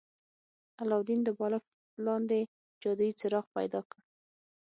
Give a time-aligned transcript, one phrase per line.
[0.81, 1.71] علاوالدین د بالښت
[2.05, 2.39] لاندې
[2.81, 3.99] جادويي څراغ پیدا کړ.